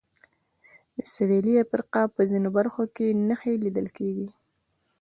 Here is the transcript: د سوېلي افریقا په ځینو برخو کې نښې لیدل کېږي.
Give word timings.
د 0.97 0.99
سوېلي 1.13 1.53
افریقا 1.65 2.03
په 2.15 2.21
ځینو 2.29 2.49
برخو 2.57 2.83
کې 2.95 3.07
نښې 3.27 3.53
لیدل 3.63 3.87
کېږي. 3.97 4.29